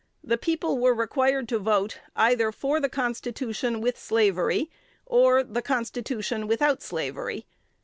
[0.23, 4.71] The people were required to vote either for the constitution with slavery,
[5.05, 7.45] or the constitution without slavery.